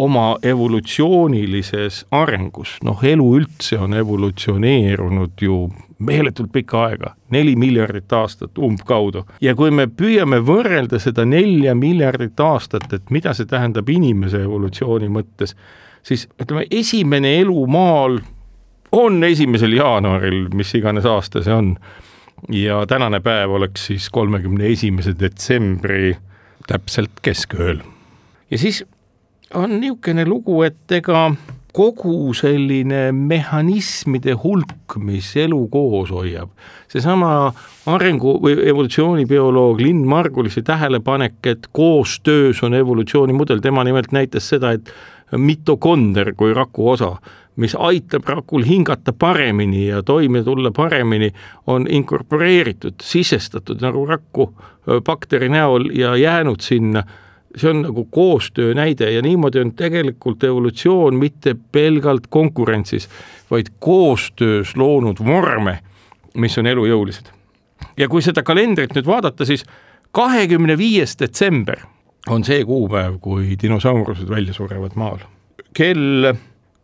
[0.00, 5.64] oma evolutsioonilises arengus, noh, elu üldse on evolutsioneerunud ju
[6.00, 9.24] meeletult pikka aega, neli miljardit aastat umbkaudu.
[9.40, 15.08] ja kui me püüame võrrelda seda nelja miljardit aastat, et mida see tähendab inimese evolutsiooni
[15.12, 15.54] mõttes,
[16.02, 18.20] siis ütleme, esimene elu maal
[18.92, 21.76] on esimesel jaanuaril, mis iganes aasta see on.
[22.48, 26.16] ja tänane päev oleks siis kolmekümne esimese detsembri
[26.66, 27.80] täpselt keskööl.
[28.50, 28.84] ja siis
[29.54, 31.34] on niisugune lugu, et ega
[31.72, 36.50] kogu selline mehhanismide hulk, mis elu koos hoiab,
[36.90, 37.52] seesama
[37.90, 44.92] arengu või evolutsioonibioloog Linn Margulise tähelepanek, et koostöös on evolutsioonimudel, tema nimelt näitas seda, et
[45.36, 47.14] mitokonder kui raku osa,
[47.60, 51.32] mis aitab rakul hingata paremini ja toime tulla paremini,
[51.66, 54.50] on inkorporeeritud, sisestatud nagu rakku
[55.04, 57.04] bakteri näol ja jäänud sinna
[57.56, 63.08] see on nagu koostöö näide ja niimoodi on tegelikult evolutsioon mitte pelgalt konkurentsis,
[63.50, 65.78] vaid koostöös loonud vorme,
[66.34, 67.32] mis on elujõulised.
[67.96, 69.64] ja kui seda kalendrit nüüd vaadata, siis
[70.12, 71.82] kahekümne viies detsember
[72.28, 75.18] on see kuupäev, kui dinosaurused välja surevad maal.
[75.74, 76.34] kell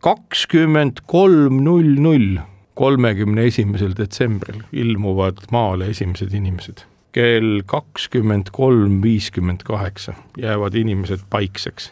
[0.03, 2.37] kakskümmend kolm null null,
[2.73, 6.83] kolmekümne esimesel detsembril ilmuvad maale esimesed inimesed.
[7.15, 11.91] Kell kakskümmend kolm viiskümmend kaheksa jäävad inimesed paikseks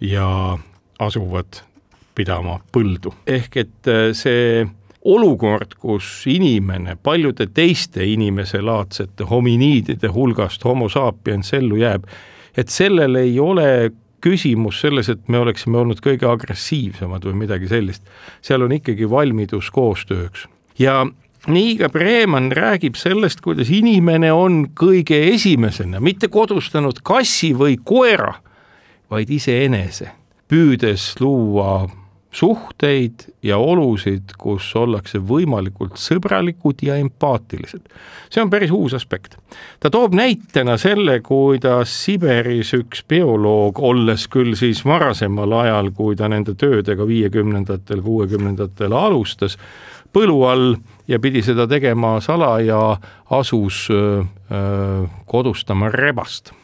[0.00, 0.58] ja
[0.98, 1.62] asuvad
[2.14, 3.14] pidama põldu.
[3.26, 4.66] ehk et äh, see
[5.04, 12.06] olukord, kus inimene paljude teiste inimeselaadsete hominiidide hulgast homo sapiens ellu jääb,
[12.56, 13.90] et sellel ei ole
[14.22, 18.04] küsimus selles, et me oleksime olnud kõige agressiivsemad või midagi sellist.
[18.42, 20.46] seal on ikkagi valmidus koostööks
[20.78, 21.02] ja
[21.46, 28.36] nii ka Breeman räägib sellest, kuidas inimene on kõige esimesena mitte kodustanud kassi või koera,
[29.10, 30.12] vaid iseenese,
[30.48, 31.82] püüdes luua
[32.32, 37.82] suhteid ja olusid, kus ollakse võimalikult sõbralikud ja empaatilised.
[38.30, 39.36] see on päris uus aspekt.
[39.80, 46.28] ta toob näitena selle, kuidas Siberis üks bioloog, olles küll siis varasemal ajal, kui ta
[46.28, 49.58] nende töödega viiekümnendatel, kuuekümnendatel alustas,
[50.12, 50.74] põlu all
[51.12, 52.96] ja pidi seda tegema salaja,
[53.30, 53.84] asus
[55.28, 56.54] kodustama rebast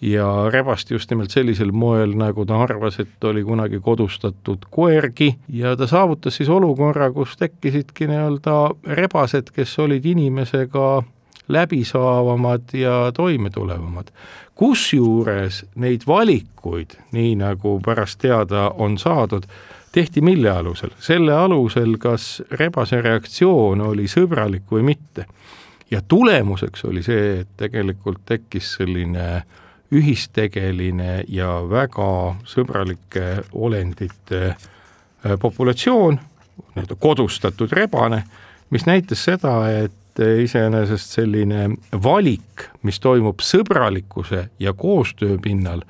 [0.00, 5.76] ja rebast just nimelt sellisel moel, nagu ta arvas, et oli kunagi kodustatud koergi ja
[5.76, 8.56] ta saavutas siis olukorra, kus tekkisidki nii-öelda
[8.98, 11.02] rebased, kes olid inimesega
[11.48, 14.10] läbisaavamad ja toimetulevamad.
[14.54, 19.44] kusjuures neid valikuid, nii nagu pärast teada on saadud,
[19.96, 20.90] tehti mille alusel?
[21.00, 25.24] selle alusel, kas rebase reaktsioon oli sõbralik või mitte.
[25.90, 29.28] ja tulemuseks oli see, et tegelikult tekkis selline
[29.96, 32.10] ühistegeline ja väga
[32.44, 36.18] sõbralike olendite äh, populatsioon,
[36.74, 38.24] nii-öelda kodustatud rebane,
[38.70, 41.70] mis näitas seda, et iseenesest selline
[42.02, 45.86] valik, mis toimub sõbralikkuse ja koostöö pinnal,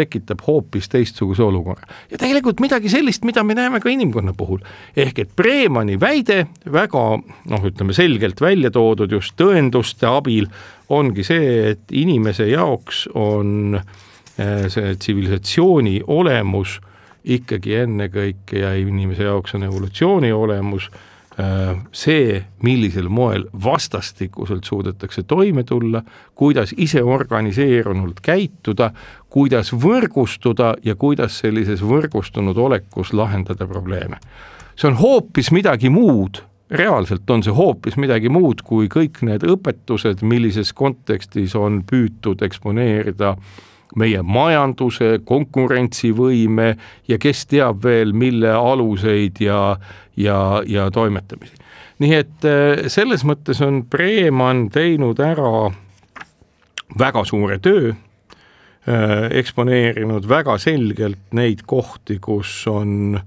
[0.00, 1.86] tekitab hoopis teistsuguse olukorra.
[2.10, 4.60] ja tegelikult midagi sellist, mida me näeme ka inimkonna puhul.
[4.96, 10.48] ehk et Bremani väide väga noh, ütleme selgelt välja toodud just tõenduste abil,
[10.88, 16.80] ongi see, et inimese jaoks on äh, see tsivilisatsiooni olemus
[17.24, 20.88] ikkagi ennekõike ja inimese jaoks on evolutsiooni olemus
[21.92, 26.02] see, millisel moel vastastikuselt suudetakse toime tulla,
[26.34, 28.90] kuidas ise organiseerunult käituda,
[29.30, 34.16] kuidas võrgustuda ja kuidas sellises võrgustunud olekus lahendada probleeme.
[34.76, 40.22] see on hoopis midagi muud reaalselt on see hoopis midagi muud kui kõik need õpetused,
[40.22, 43.34] millises kontekstis on püütud eksponeerida
[43.98, 46.68] meie majanduse, konkurentsivõime
[47.10, 49.76] ja kes teab veel, mille aluseid ja,
[50.22, 51.54] ja, ja toimetamisi.
[52.00, 55.70] nii et äh, selles mõttes on Breeman teinud ära
[56.98, 57.92] väga suure töö,
[58.88, 63.20] äh, eksponeerinud väga selgelt neid kohti, kus on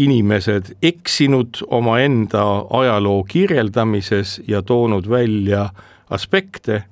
[0.00, 5.68] inimesed eksinud omaenda ajaloo kirjeldamises ja toonud välja
[6.10, 6.84] aspekte,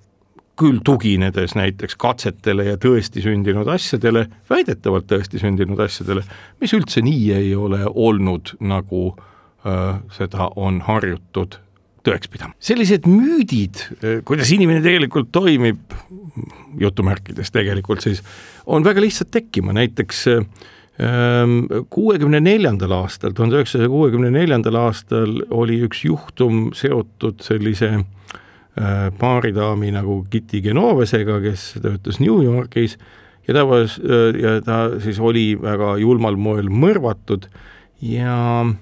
[0.59, 6.25] küll tuginedes näiteks katsetele ja tõesti sündinud asjadele, väidetavalt tõesti sündinud asjadele,
[6.63, 11.61] mis üldse nii ei ole olnud, nagu äh, seda on harjutud
[12.07, 12.57] tõeks pidama.
[12.63, 13.85] sellised müüdid,
[14.27, 15.95] kuidas inimene tegelikult toimib,
[16.81, 18.23] jutumärkides tegelikult siis,
[18.67, 20.27] on väga lihtsalt tekkima, näiteks
[21.95, 28.07] kuuekümne neljandal aastal, tuhande üheksasaja kuuekümne neljandal aastal oli üks juhtum seotud sellise äh,
[29.19, 32.99] baaridaami nagu Kitty Genovesega, kes töötas New Yorgis
[33.49, 37.49] ja ta was, äh, ja ta siis oli väga julmal moel mõrvatud
[38.05, 38.77] ja äh,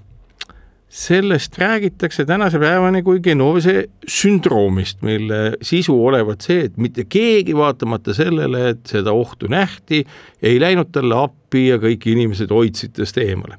[0.96, 8.14] sellest räägitakse tänase päevani kui Genovese sündroomist, mille sisu olevat see, et mitte keegi, vaatamata
[8.16, 10.04] sellele, et seda ohtu nähti,
[10.42, 13.58] ei läinud talle appi ja kõik inimesed hoidsid tast eemale.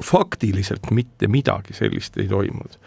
[0.00, 2.78] faktiliselt mitte midagi sellist ei toimunud.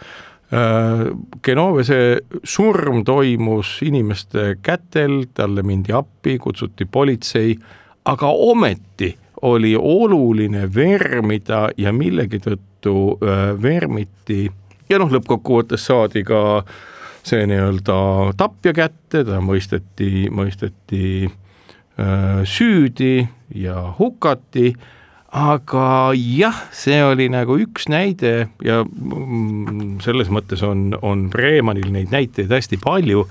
[0.51, 1.05] Äh,
[1.43, 7.55] Genovese surm toimus inimeste kätel, talle mindi appi, kutsuti politsei,
[8.05, 14.45] aga ometi oli oluline vermida ja millegi tõttu äh, vermiti
[14.89, 16.63] ja noh, lõppkokkuvõttes saadi ka
[17.23, 17.97] see nii-öelda
[18.37, 23.23] tapja kätte, ta mõisteti, mõisteti äh, süüdi
[23.55, 24.73] ja hukati,
[25.33, 28.83] aga jah, see oli nagu üks näide ja
[30.05, 33.25] selles mõttes on, on Breemanil neid näiteid hästi palju,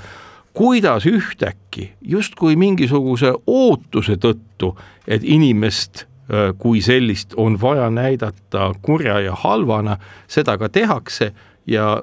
[0.53, 4.75] kuidas ühtäkki justkui mingisuguse ootuse tõttu,
[5.07, 9.97] et inimest Äh, kui sellist on vaja näidata kurja ja halvana,
[10.29, 11.33] seda ka tehakse
[11.67, 12.03] ja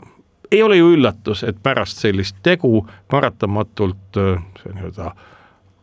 [0.52, 5.14] ei ole ju üllatus, et pärast sellist tegu paratamatult äh, see nii-öelda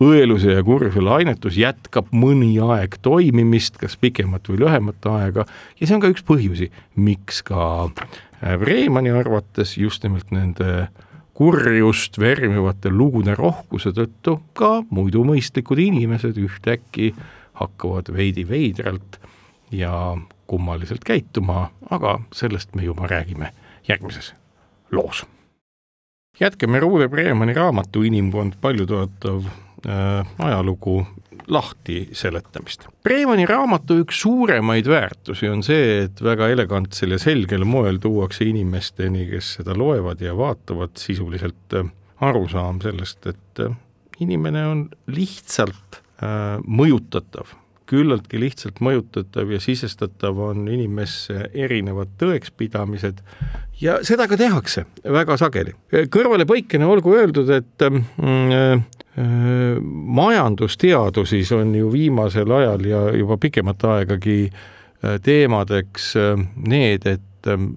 [0.03, 5.45] õeluse ja kurjuse lainetus jätkab mõni aeg toimimist, kas pikemat või lühemat aega
[5.79, 7.89] ja see on ka üks põhjusi, miks ka
[8.37, 10.87] Vreemani arvates just nimelt nende
[11.37, 17.11] kurjust vermivate lugude rohkuse tõttu ka muidu mõistlikud inimesed ühtäkki
[17.57, 19.17] hakkavad veidi veidralt
[19.73, 20.17] ja
[20.47, 23.51] kummaliselt käituma, aga sellest me juba räägime
[23.89, 24.33] järgmises
[24.91, 25.25] loos.
[26.39, 31.05] jätkame Ruude Preemani raamatu Inimkond paljutõotav äh, ajalugu
[31.47, 32.87] lahti seletamist.
[33.03, 39.27] Preemani raamatu üks suuremaid väärtusi on see, et väga elegantsel ja selgel moel tuuakse inimesteni,
[39.31, 41.87] kes seda loevad ja vaatavad, sisuliselt äh,
[42.25, 43.77] arusaam sellest, et äh,
[44.23, 47.55] inimene on lihtsalt äh, mõjutatav
[47.87, 53.21] küllaltki lihtsalt mõjutatav ja sisestatav on inimesse erinevad tõekspidamised
[53.81, 55.75] ja seda ka tehakse väga sageli.
[56.11, 58.83] kõrvalepõikena olgu öeldud, et äh, äh,
[60.17, 64.51] majandusteadusis on ju viimasel ajal ja juba pikemat aegagi
[65.23, 66.11] teemadeks
[66.69, 67.67] need, et et ähm,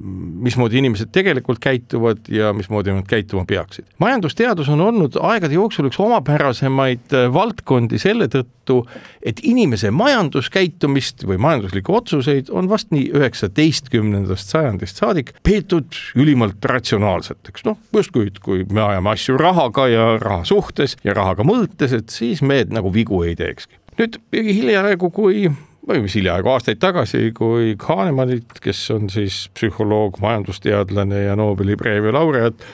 [0.42, 3.86] mismoodi inimesed tegelikult käituvad ja mismoodi nad käituma peaksid.
[3.98, 8.82] majandusteadus on olnud aegade jooksul üks omapärasemaid äh, valdkondi selle tõttu,
[9.22, 17.64] et inimese majanduskäitumist või majanduslikke otsuseid on vast nii üheksateistkümnendast sajandist saadik peetud ülimalt ratsionaalseteks,
[17.68, 22.42] noh justkui, kui me ajame asju rahaga ja raha suhtes ja rahaga mõõtes, et siis
[22.42, 23.76] me nagu vigu ei teekski.
[24.00, 25.50] nüüd hiljaaegu, kui
[25.88, 32.12] või mis hiljaaegu aastaid tagasi, kui Kahnemanit, kes on siis psühholoog, majandusteadlane ja Nobeli preemia
[32.14, 32.64] laureaat,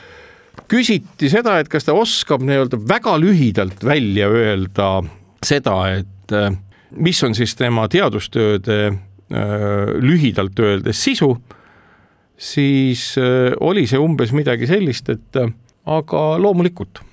[0.71, 4.91] küsiti seda, et kas ta oskab nii-öelda väga lühidalt välja öelda
[5.47, 6.51] seda, et äh,
[6.99, 8.97] mis on siis tema teadustööde äh,
[10.03, 11.35] lühidalt öeldes sisu,
[12.37, 15.43] siis äh, oli see umbes midagi sellist, et
[15.87, 17.05] aga loomulikult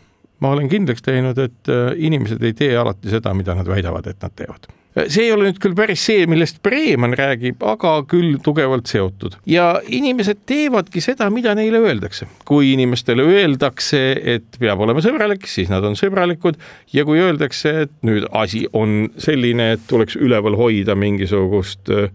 [0.43, 1.69] ma olen kindlaks teinud, et
[2.03, 5.59] inimesed ei tee alati seda, mida nad väidavad, et nad teevad see ei ole nüüd
[5.61, 11.55] küll päris see, millest Breeman räägib, aga küll tugevalt seotud ja inimesed teevadki seda, mida
[11.57, 12.27] neile öeldakse.
[12.45, 14.03] kui inimestele öeldakse,
[14.35, 16.59] et peab olema sõbralik, siis nad on sõbralikud
[16.93, 22.09] ja kui öeldakse, et nüüd asi on selline, et tuleks üleval hoida mingisugust äh,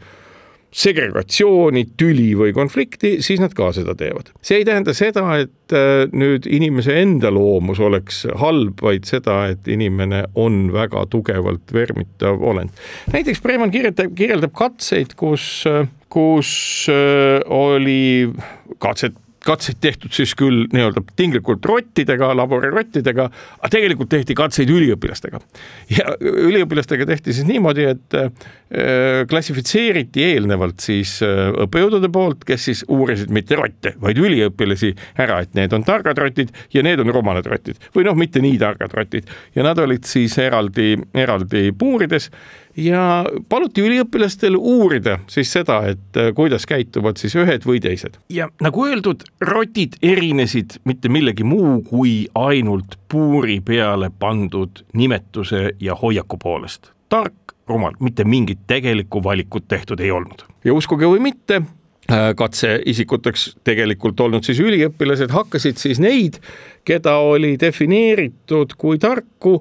[0.74, 4.32] segregatsiooni, tüli või konflikti, siis nad ka seda teevad.
[4.44, 9.68] see ei tähenda seda, et äh, nüüd inimese enda loomus oleks halb, vaid seda, et
[9.68, 12.74] inimene on väga tugevalt vermitav olend.
[13.12, 16.50] näiteks Breman kirjutab, kirjeldab katseid, kus, äh, kus
[16.92, 18.28] äh, oli
[18.78, 19.16] katset
[19.48, 23.28] katseid tehtud siis küll nii-öelda tinglikult rottidega, laborirottidega,
[23.58, 25.40] aga tegelikult tehti katseid üliõpilastega.
[25.96, 28.28] ja üliõpilastega tehti siis niimoodi, et äh,
[29.30, 34.94] klassifitseeriti eelnevalt siis äh, õppejõudude poolt, kes siis uurisid mitte rotte, vaid üliõpilasi
[35.24, 37.80] ära, et need on targad rotid ja need on rumalad rotid.
[37.96, 39.28] Või noh, mitte nii targad rotid.
[39.56, 42.30] Ja nad olid siis eraldi, eraldi puurides
[42.78, 43.02] ja
[43.48, 48.18] paluti üliõpilastel uurida siis seda, et äh, kuidas käituvad siis ühed või teised.
[48.32, 55.96] ja nagu öeldud, rotid erinesid mitte millegi muu kui ainult puuri peale pandud nimetuse ja
[55.98, 56.92] hoiaku poolest.
[57.08, 60.46] tark, rumal, mitte mingit tegelikku valikut tehtud ei olnud.
[60.64, 61.62] ja uskuge või mitte,
[62.12, 66.38] äh, katseisikuteks tegelikult olnud siis üliõpilased hakkasid siis neid,
[66.84, 69.58] keda oli defineeritud kui tarku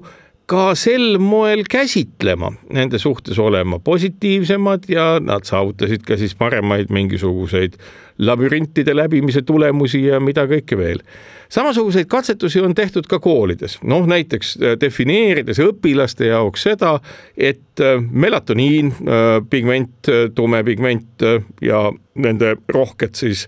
[0.48, 7.76] ka sel moel käsitlema, nende suhtes olema positiivsemad ja nad saavutasid ka siis paremaid mingisuguseid
[8.24, 11.02] labürintide läbimise tulemusi ja mida kõike veel.
[11.48, 16.94] samasuguseid katsetusi on tehtud ka koolides, noh näiteks äh, defineerides õpilaste jaoks seda,
[17.36, 21.26] et äh, melatoniin, äh, pigment, tume pigment
[21.60, 23.46] ja nende rohked siis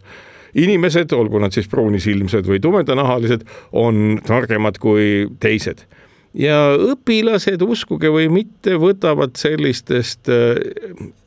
[0.54, 5.86] inimesed, olgu nad siis pruunisilmsed või tumedanahalised, on targemad kui teised
[6.34, 6.58] ja
[6.92, 10.60] õpilased, uskuge või mitte, võtavad sellistest äh,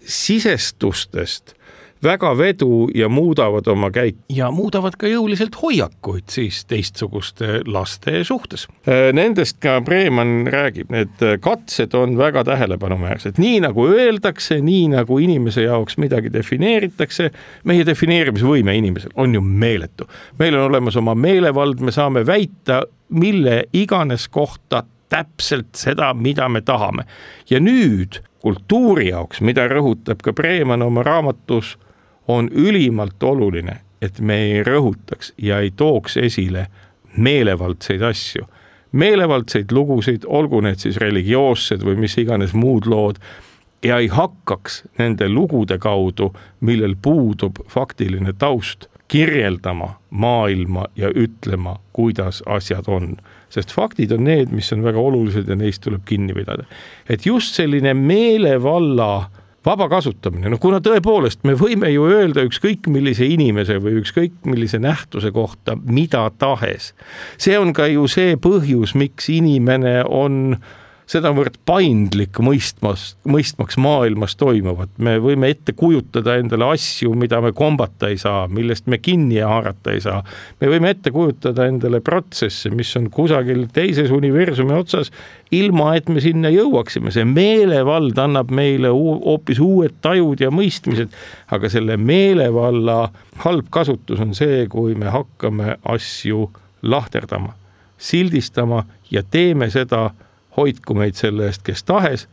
[0.03, 1.55] sisestustest
[2.03, 8.67] väga vedu ja muudavad oma käik- ja muudavad ka jõuliselt hoiakuid siis teistsuguste laste suhtes.
[8.87, 15.17] Äh, nendest ka Breeman räägib, need katsed on väga tähelepanuväärsed, nii nagu öeldakse, nii nagu
[15.17, 17.31] inimese jaoks midagi defineeritakse,
[17.63, 20.07] meie defineerimisvõime inimesel on ju meeletu.
[20.39, 22.83] meil on olemas oma meelevald, me saame väita
[23.13, 27.03] mille iganes kohta täpselt seda, mida me tahame.
[27.49, 31.77] ja nüüd kultuuri jaoks, mida rõhutab ka Breeman oma raamatus,
[32.27, 36.67] on ülimalt oluline, et me ei rõhutaks ja ei tooks esile
[37.17, 38.45] meelevaldseid asju,
[38.91, 43.19] meelevaldseid lugusid, olgu need siis religioossed või mis iganes muud lood,
[43.83, 52.43] ja ei hakkaks nende lugude kaudu, millel puudub faktiline taust, kirjeldama maailma ja ütlema, kuidas
[52.45, 53.17] asjad on.
[53.53, 56.63] sest faktid on need, mis on väga olulised ja neist tuleb kinni pidada.
[57.09, 59.29] et just selline meelevalla
[59.65, 64.79] vaba kasutamine, noh kuna tõepoolest me võime ju öelda ükskõik millise inimese või ükskõik millise
[64.83, 66.93] nähtuse kohta mida tahes.
[67.37, 74.37] see on ka ju see põhjus, miks inimene on äh, sedavõrd paindlik mõistmas, mõistmaks maailmas
[74.39, 79.41] toimuvat, me võime ette kujutada endale asju, mida me kombata ei saa, millest me kinni
[79.43, 80.23] haarata ei saa.
[80.61, 85.11] me võime ette kujutada endale protsesse, mis on kusagil teises universumi otsas,
[85.51, 91.13] ilma et me sinna jõuaksime, see meelevald annab meile hoopis uued tajud ja mõistmised,
[91.53, 93.11] aga selle meelevalla
[93.43, 96.47] halb kasutus on see, kui me hakkame asju
[96.83, 97.53] lahterdama,
[97.97, 100.09] sildistama ja teeme seda
[100.57, 102.27] hoidku meid selle eest, kes tahes,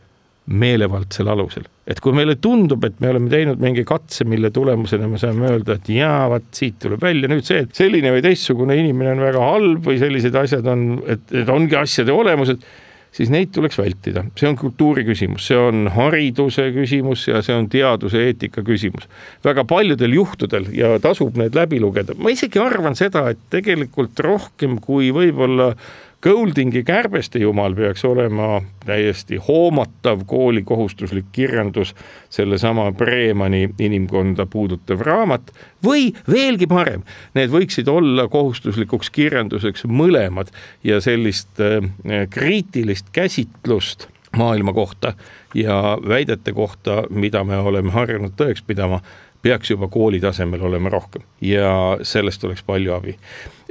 [0.51, 1.67] meelevaldsel alusel.
[1.87, 5.75] et kui meile tundub, et me oleme teinud mingi katse, mille tulemusena me saame öelda,
[5.75, 9.41] et jaa, vot siit tuleb välja nüüd see, et selline või teistsugune inimene on väga
[9.43, 12.63] halb või sellised asjad on, et, et ongi asjade olemused,
[13.11, 14.23] siis neid tuleks vältida.
[14.39, 19.09] see on kultuuri küsimus, see on hariduse küsimus ja see on teaduse eetika küsimus.
[19.43, 24.79] väga paljudel juhtudel ja tasub need läbi lugeda, ma isegi arvan seda, et tegelikult rohkem
[24.79, 25.73] kui võib-olla
[26.21, 31.95] Goldingi Kärbeste jumal peaks olema täiesti hoomatav kooli kohustuslik kirjandus,
[32.29, 35.49] sellesama Bremani inimkonda puudutav raamat
[35.85, 37.01] või veelgi parem,
[37.33, 40.53] need võiksid olla kohustuslikuks kirjanduseks mõlemad
[40.83, 41.81] ja sellist äh,
[42.29, 44.07] kriitilist käsitlust
[44.37, 45.13] maailma kohta
[45.57, 49.01] ja väidete kohta, mida me oleme harjunud tõeks pidama
[49.41, 53.15] peaks juba kooli tasemel olema rohkem ja sellest oleks palju abi.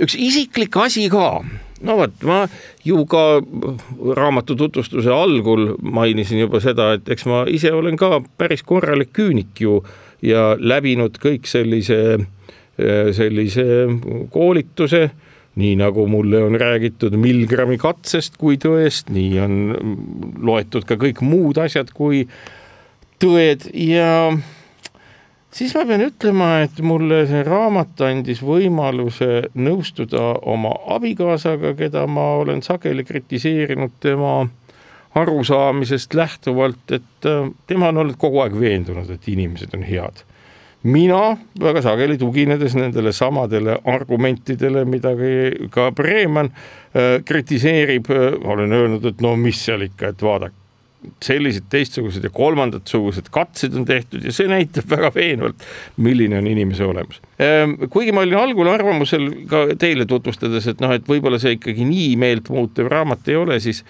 [0.03, 1.45] üks isiklik asi ka,
[1.87, 2.43] no vot, ma
[2.85, 3.25] ju ka
[4.16, 9.62] raamatu tutvustuse algul mainisin juba seda, et eks ma ise olen ka päris korralik küünik
[9.62, 9.81] ju
[10.23, 12.21] ja läbinud kõik sellise,
[12.77, 13.66] sellise
[14.33, 15.09] koolituse
[15.61, 19.57] nii nagu mulle on räägitud Milgrami katsest kui tõest, nii on
[20.47, 22.25] loetud ka kõik muud asjad kui
[23.21, 24.31] tõed ja
[25.51, 32.32] siis ma pean ütlema, et mulle see raamat andis võimaluse nõustuda oma abikaasaga, keda ma
[32.42, 34.34] olen sageli kritiseerinud tema
[35.14, 40.26] arusaamisest lähtuvalt, et äh, tema on olnud kogu aeg veendunud, et inimesed on head.
[40.82, 45.11] mina väga sageli tuginedes nendele samadele argumentidele, mida
[45.70, 50.59] ka Breeman äh, kritiseerib, äh, olen öelnud, et no mis seal ikka, et vaadake,
[51.24, 55.64] sellised teistsugused ja kolmandatsugused katsed on tehtud ja see näitab väga veenvalt,
[55.96, 57.22] milline on inimese olemus.
[57.40, 61.86] Ehm, kuigi ma olin algul arvamusel ka teile tutvustades, et noh, et võib-olla see ikkagi
[61.88, 63.84] nii meeltmuutev raamat ei ole, siis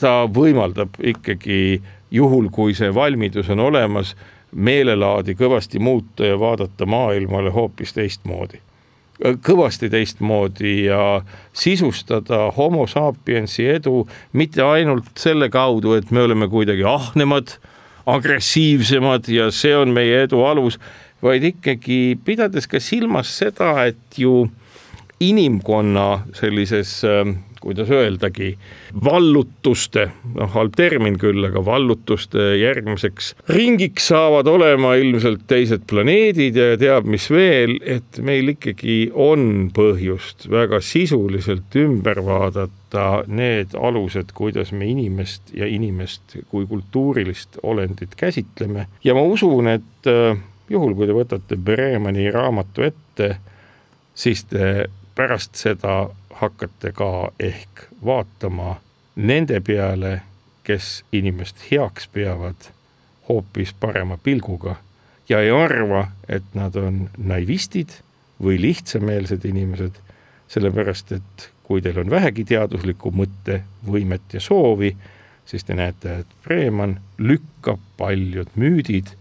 [0.00, 4.16] ta võimaldab ikkagi juhul, kui see valmidus on olemas,
[4.56, 8.62] meelelaadi kõvasti muuta ja vaadata maailmale hoopis teistmoodi
[9.20, 11.22] kõvasti teistmoodi ja
[11.56, 14.04] sisustada homo sapiensi edu
[14.36, 17.56] mitte ainult selle kaudu, et me oleme kuidagi ahnemad,
[18.06, 20.78] agressiivsemad ja see on meie edu alus,
[21.24, 24.46] vaid ikkagi pidades ka silmas seda, et ju
[25.20, 27.34] inimkonna sellises äh,
[27.66, 28.52] kuidas öeldagi,
[29.04, 36.76] vallutuste, noh halb termin küll, aga vallutuste järgmiseks ringiks saavad olema ilmselt teised planeedid ja
[36.78, 44.70] teab mis veel, et meil ikkagi on põhjust väga sisuliselt ümber vaadata need alused, kuidas
[44.70, 48.86] me inimest ja inimest kui kultuurilist olendit käsitleme.
[49.04, 50.38] Ja ma usun, et äh,
[50.70, 53.32] juhul, kui te võtate Beremani raamatu ette,
[54.14, 54.86] siis te
[55.16, 56.08] pärast seda
[56.40, 58.76] hakkate ka ehk vaatama
[59.16, 60.20] nende peale,
[60.64, 62.68] kes inimest heaks peavad,
[63.28, 64.76] hoopis parema pilguga
[65.28, 67.96] ja ei arva, et nad on naivistid
[68.42, 69.96] või lihtsameelsed inimesed,
[70.52, 74.92] sellepärast et kui teil on vähegi teaduslikku mõttevõimet ja soovi,
[75.46, 79.14] siis te näete, et Breeman lükkab paljud müüdid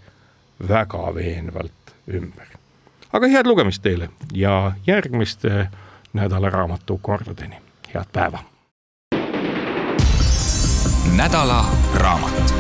[0.60, 2.52] väga veenvalt ümber.
[3.16, 5.70] aga head lugemist teile ja järgmiste
[6.16, 7.62] nädala raamatukordadeni,
[7.94, 8.40] head päeva.
[11.16, 12.54] nädala raamat.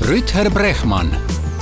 [0.00, 1.10] Rüther Brehman,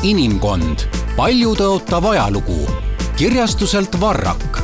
[0.03, 0.79] Inimkond,
[1.17, 2.69] paljutõotav ajalugu
[3.17, 4.61] kirjastuselt Varrak